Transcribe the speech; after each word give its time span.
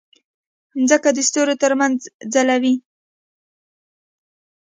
مځکه 0.81 1.09
د 1.13 1.19
ستورو 1.27 1.55
ترمنځ 1.63 1.97
ځلوي. 2.33 2.75